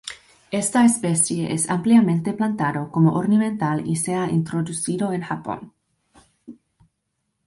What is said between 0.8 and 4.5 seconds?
especie es ampliamente plantada como ornamental y se ha